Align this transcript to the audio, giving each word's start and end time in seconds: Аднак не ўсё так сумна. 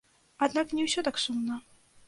Аднак 0.45 0.73
не 0.79 0.87
ўсё 0.87 1.05
так 1.11 1.21
сумна. 1.27 1.63